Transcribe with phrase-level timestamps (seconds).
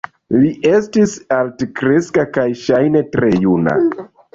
[0.37, 3.83] Li estis altkreska kaj ŝajne tre juna.